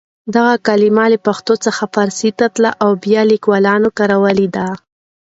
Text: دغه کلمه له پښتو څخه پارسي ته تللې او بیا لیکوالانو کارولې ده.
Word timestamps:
دغه 0.35 0.53
کلمه 0.67 1.05
له 1.13 1.17
پښتو 1.27 1.53
څخه 1.65 1.83
پارسي 1.95 2.29
ته 2.39 2.45
تللې 2.55 2.71
او 2.83 2.89
بیا 3.03 3.21
لیکوالانو 3.31 3.89
کارولې 3.97 4.47
ده. 4.55 4.67